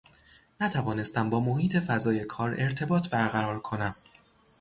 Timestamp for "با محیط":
1.29-1.77